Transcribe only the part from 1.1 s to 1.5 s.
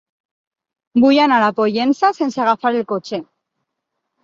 anar